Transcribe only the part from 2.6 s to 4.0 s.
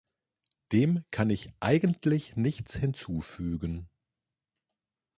hinzufügen.